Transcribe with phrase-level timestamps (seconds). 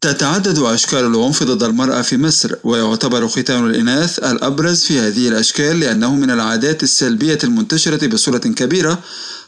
[0.00, 6.14] تتعدد أشكال العنف ضد المرأة في مصر ويعتبر ختان الإناث الأبرز في هذه الأشكال لأنه
[6.14, 8.98] من العادات السلبية المنتشرة بصورة كبيرة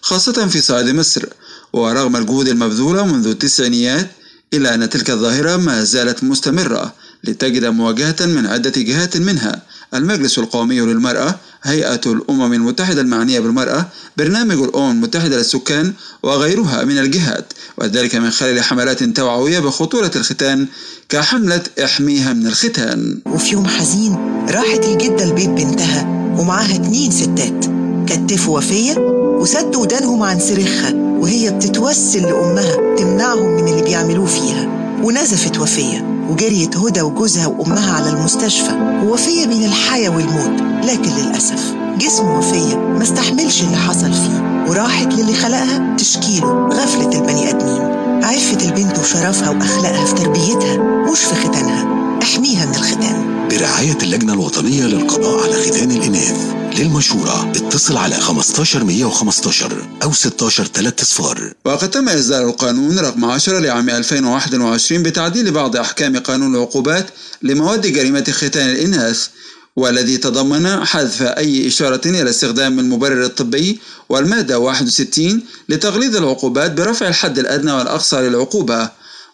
[0.00, 1.26] خاصة في صعيد مصر.
[1.72, 4.10] ورغم الجهود المبذولة منذ التسعينيات
[4.54, 6.94] إلا أن تلك الظاهرة ما زالت مستمرة
[7.24, 9.62] لتجد مواجهة من عدة جهات منها
[9.94, 13.86] المجلس القومي للمرأة هيئة الأمم المتحدة المعنية بالمرأة
[14.16, 15.92] برنامج الأمم المتحدة للسكان
[16.22, 20.66] وغيرها من الجهات وذلك من خلال حملات توعوية بخطورة الختان
[21.08, 23.18] كحملة إحميها من الختان.
[23.26, 24.16] وفي يوم حزين
[24.50, 26.02] راحت الجدة لبيت بنتها
[26.38, 27.64] ومعاها اتنين ستات
[28.06, 28.98] كتفوا وفية
[29.40, 34.79] وسدوا ودانهم عن صريخها وهي بتتوسل لأمها تمنعهم من اللي بيعملوه فيها.
[35.02, 39.00] ونزفت وفية وجريت هدى وجوزها وأمها على المستشفى.
[39.04, 44.64] ووفية بين الحياة والموت لكن للأسف جسم وفية ما استحملش اللي حصل فيه.
[44.68, 47.82] وراحت للي خلقها تشكيله غفلة البني آدمين.
[48.24, 50.76] عفة البنت وشرفها وأخلاقها في تربيتها
[51.12, 51.86] مش في ختانها
[52.22, 53.48] احميها من الختان.
[53.50, 56.54] برعاية اللجنة الوطنية للقضاء على ختان الإناث.
[56.78, 63.58] للمشورة اتصل على 15 115 أو 16 3 صفار وقد تم إصدار القانون رقم 10
[63.58, 67.06] لعام 2021 بتعديل بعض أحكام قانون العقوبات
[67.42, 69.28] لمواد جريمة ختان الإناث
[69.76, 77.38] والذي تضمن حذف أي إشارة إلى استخدام المبرر الطبي والمادة 61 لتغليظ العقوبات برفع الحد
[77.38, 78.90] الأدنى والأقصى للعقوبة.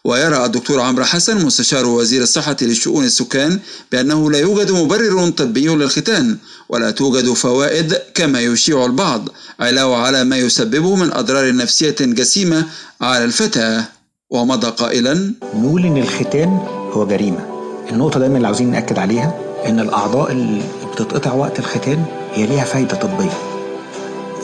[0.06, 3.58] ويرى الدكتور عمرو حسن مستشار وزير الصحة لشؤون السكان
[3.92, 6.36] بأنه لا يوجد مبرر طبي للختان
[6.68, 9.28] ولا توجد فوائد كما يشيع البعض
[9.60, 12.66] علاوة على ما يسببه من أضرار نفسية جسيمة
[13.00, 13.84] على الفتاة
[14.30, 16.48] ومضى قائلا نقول إن الختان
[16.92, 17.46] هو جريمة.
[17.92, 19.34] النقطة دايما اللي عاوزين نأكد عليها
[19.66, 20.62] إن الأعضاء اللي
[20.92, 23.45] بتتقطع وقت الختان هي ليها فايدة طبية.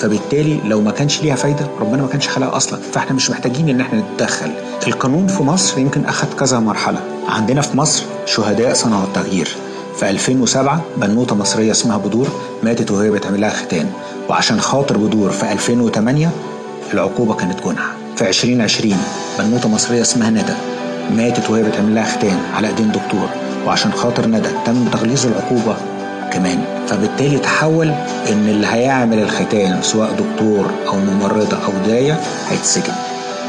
[0.02, 2.80] فبالتالي لو ما كانش ليها فايدة ربنا ما كانش خلقها أصلا.
[2.92, 4.50] فإحنا مش محتاجين إن إحنا نتدخل.
[4.86, 6.98] القانون في مصر يمكن اخذ كذا مرحلة.
[7.28, 9.56] عندنا في مصر شهداء صنعوا التغيير.
[9.96, 12.28] في 2007 بنوتة مصرية اسمها بدور
[12.62, 13.90] ماتت وهي بتعمل لها ختان.
[14.28, 16.30] وعشان خاطر بدور في 2008
[16.94, 18.96] العقوبة كانت جنحه في 2020
[19.38, 20.54] بنوتة مصرية اسمها ندى
[21.10, 23.28] ماتت وهي بتعمل لها ختان على أيدين دكتور.
[23.66, 25.76] وعشان خاطر ندى تم تغليظ العقوبة
[26.34, 26.64] كمان.
[26.88, 27.88] فبالتالي تحول
[28.30, 32.20] إن اللي هيعمل الختان سواء دكتور أو ممرضة أو داية
[32.50, 32.92] هيتسجن.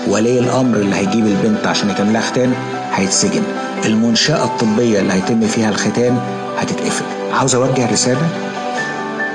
[0.07, 2.53] ولي الأمر اللي هيجيب البنت عشان يتم لها ختان
[2.93, 3.43] هيتسجن.
[3.85, 6.19] المنشأة الطبية اللي هيتم فيها الختان
[6.57, 7.05] هتتقفل.
[7.33, 8.27] عاوز أوجه رسالة؟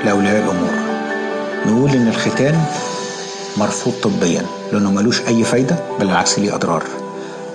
[0.05, 0.71] لأولياء الأمور.
[1.65, 2.55] نقول إن الختان
[3.57, 4.41] مرفوض طبيا
[4.73, 6.83] لأنه ملوش أي فايدة بالعكس ليه أضرار.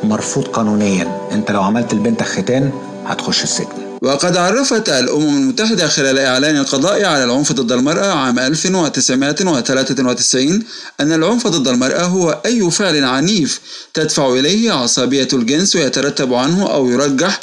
[0.04, 1.06] مرفوض قانونيا.
[1.32, 2.70] أنت لو عملت لبنتك ختان
[3.06, 3.93] هتخش السجن.
[4.04, 10.62] وقد عرفت الأمم المتحدة خلال إعلان القضاء على العنف ضد المرأة عام 1993
[11.00, 13.60] أن العنف ضد المرأة هو أي فعل عنيف
[13.94, 17.40] تدفع إليه عصبية الجنس ويترتب عنه أو يرجح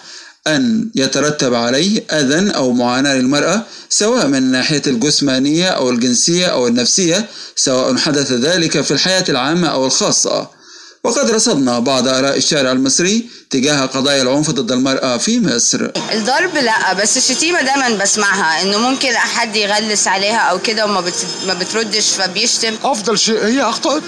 [0.48, 7.30] أن يترتب عليه أذى أو معاناة للمرأة سواء من الناحية الجسمانية أو الجنسية أو النفسية
[7.56, 10.61] سواء حدث ذلك في الحياة العامة أو الخاصة.
[11.04, 15.92] وقد رصدنا بعض آراء الشارع المصري تجاه قضايا العنف ضد المرأة في مصر.
[16.14, 21.26] الضرب لا بس الشتيمة دايما بسمعها إنه ممكن حد يغلس عليها أو كده وما بت...
[21.48, 22.74] ما بتردش فبيشتم.
[22.84, 24.02] أفضل شيء هي أخطأت.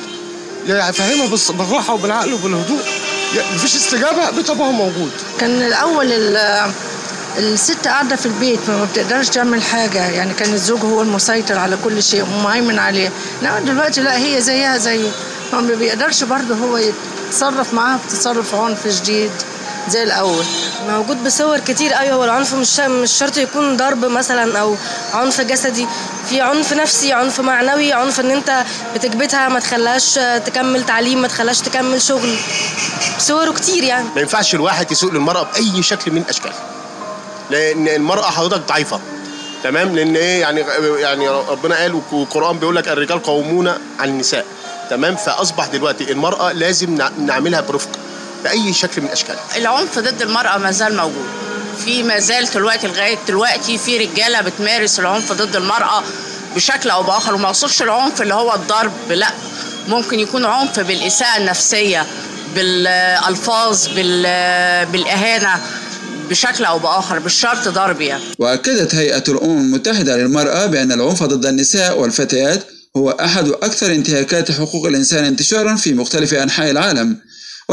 [0.67, 2.81] يعني فهمها بالراحة وبالعقل وبالهدوء.
[3.35, 5.11] يعني مفيش استجابة بطبعه موجود.
[5.39, 6.11] كان الأول
[7.37, 10.09] الست قاعدة في البيت ما بتقدرش تعمل حاجة.
[10.09, 13.11] يعني كان الزوج هو المسيطر على كل شيء ومهيمن عليه.
[13.41, 15.11] لا دلوقتي لا هي زيها زيه
[15.61, 19.31] ما بيقدرش برضه هو يتصرف معاها بتصرف عنف شديد
[19.89, 20.45] زي الأول.
[20.89, 24.75] موجود بصور كتير أيوه هو العنف مش مش شرط يكون ضرب مثلا أو
[25.13, 25.87] عنف جسدي.
[26.29, 28.63] في عنف نفسي عنف معنوي عنف إن أنت
[28.95, 30.13] بتكبتها ما تخليهاش
[30.45, 32.35] تكمل تعليم ما تخليهاش تكمل شغل.
[33.19, 34.07] صوره كتير يعني.
[34.15, 36.51] ما ينفعش الواحد يسوق للمرأة بأي شكل من الأشكال.
[37.49, 38.99] لأن المرأة حضرتك ضعيفة
[39.63, 40.61] تمام؟ لأن إيه يعني
[40.99, 43.67] يعني ربنا قال والقران بيقول لك الرجال قوامون
[43.99, 44.45] على النساء.
[44.93, 47.89] تمام فأصبح دلوقتي المرأة لازم نعملها برفق
[48.43, 51.25] بأي شكل من الاشكال العنف ضد المرأة ما زال موجود.
[51.85, 56.03] في ما زال دلوقتي لغاية دلوقتي في رجالة بتمارس العنف ضد المرأة
[56.56, 59.29] بشكل أو بآخر وما أقصدش العنف اللي هو الضرب لا.
[59.88, 62.06] ممكن يكون عنف بالإساءة النفسية
[62.56, 63.88] بالألفاظ
[64.91, 65.62] بالأهانة
[66.29, 68.23] بشكل أو بآخر مش شرط ضرب يعني.
[68.39, 72.63] وأكدت هيئة الأمم المتحدة للمرأة بأن العنف ضد النساء والفتيات
[72.98, 77.18] هو أحد أكثر انتهاكات حقوق الإنسان انتشارا في مختلف أنحاء العالم.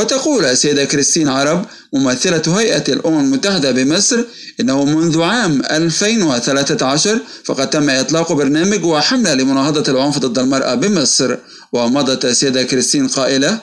[0.00, 4.24] وتقول السيدة كريستين عرب ممثلة هيئة الأمم المتحدة بمصر
[4.60, 11.36] إنه منذ عام 2013 فقد تم إطلاق برنامج وحملة لمناهضة العنف ضد المرأة بمصر.
[11.72, 13.60] ومضت السيدة كريستين قائلة uh,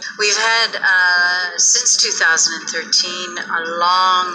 [1.57, 4.27] since 2013 a long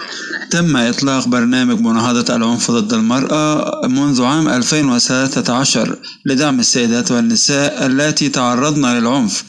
[0.49, 8.85] تم إطلاق برنامج مناهضة العنف ضد المرأة منذ عام 2013 لدعم السيدات والنساء التي تعرضن
[8.85, 9.43] للعنف.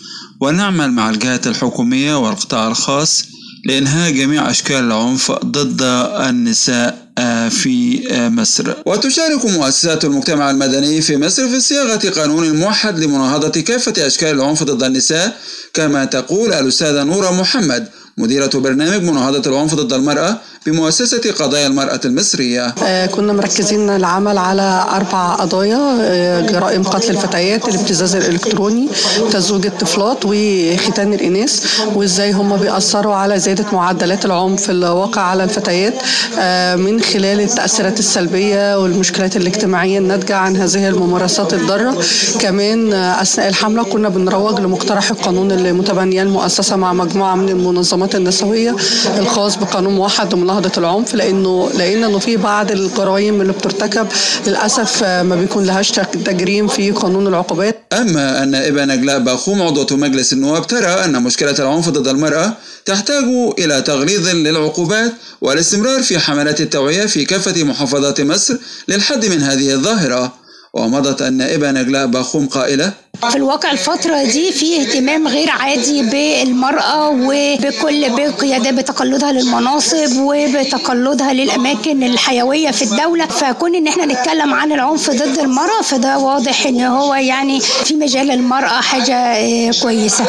[0.45, 3.25] ونعمل مع الجهات الحكومية والقطاع الخاص
[3.65, 5.83] لإنهاء جميع أشكال العنف ضد
[6.29, 7.05] النساء
[7.51, 8.75] في مصر.
[8.87, 14.83] وتشارك مؤسسات المجتمع المدني في مصر في صياغة قانون موحد لمناهضة كافة أشكال العنف ضد
[14.83, 15.37] النساء
[15.75, 17.89] كما تقول الأستاذة نورة محمد
[18.19, 22.75] مديرة برنامج مناهضة العنف ضد المرأة بمؤسسة قضايا المرأة المصرية.
[22.85, 28.89] آه كنا مركزين العمل على أربع قضايا آه جرائم قتل الفتيات الابتزاز الإلكتروني
[29.33, 35.95] تزويج الطفلات وختان الإناث وإزاي هم بيأثروا على زيادة معدلات العنف الواقع على الفتيات
[36.39, 42.03] آه من خلال التأثيرات السلبية والمشكلات الاجتماعية الناتجة عن هذه الممارسات الضارة.
[42.41, 48.77] كمان أثناء الحملة كنا بنروج لمقترح القانون اللي متبنية المؤسسة مع مجموعة من المنظمات النسوية
[49.19, 54.07] الخاص بقانون موحد مناهضة العنف لأنه لقينا إنه في بعض الجرائم اللي بترتكب
[54.47, 55.91] للأسف ما بيكون لهاش
[56.25, 57.83] تجريم في قانون العقوبات.
[57.93, 62.53] أما النائبة نجلاء باخوم عضوة مجلس النواب ترى أن مشكلة العنف ضد المرأة
[62.85, 63.25] تحتاج
[63.59, 68.57] إلى تغليظ للعقوبات والاستمرار في حملات التوعية في كافة محافظات مصر
[68.89, 70.33] للحد من هذه الظاهرة.
[70.75, 78.11] ومضت النائبة نجلاء باخوم قائلة في الواقع الفترة دي في اهتمام غير عادي بالمرأة وبكل
[78.11, 83.27] بقيادة بتقلدها للمناصب وبتقلدها للأماكن الحيوية في الدولة.
[83.27, 88.31] فكون إن إحنا نتكلم عن العنف ضد المرأة فده واضح إن هو يعني في مجال
[88.31, 89.35] المرأة حاجة
[89.83, 90.25] كويسة.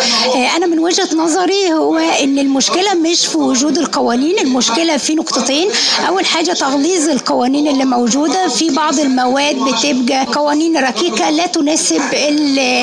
[0.57, 5.67] أنا من وجهة نظري هو إن المشكلة مش في وجود القوانين المشكلة في نقطتين.
[6.07, 8.47] أول حاجة تغليظ القوانين اللي موجودة.
[8.47, 12.01] في بعض المواد بتبقى قوانين ركيكة لا تناسب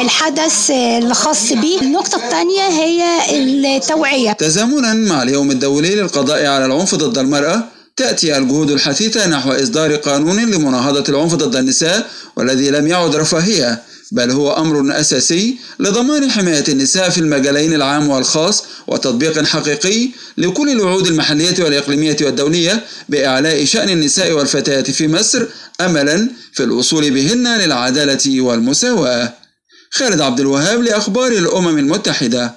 [0.01, 3.03] الحدث الخاص به النقطة الثانية هي
[3.77, 4.33] التوعية.
[4.33, 7.65] تزامنا مع اليوم الدولي للقضاء على العنف ضد المرأة
[7.97, 14.31] تأتي الجهود الحثيثة نحو إصدار قانون لمناهضة العنف ضد النساء والذي لم يعد رفاهية بل
[14.31, 20.09] هو أمر أساسي لضمان حماية النساء في المجالين العام والخاص وتطبيق حقيقي
[20.39, 25.47] لكل الوعود المحلية والإقليمية والدولية بإعلاء شأن النساء والفتيات في مصر
[25.81, 29.42] أملا في الوصول بهن للعدالة والمساواة.
[29.95, 32.55] خالد عبد الوهاب لأخبار الأمم المتحدة.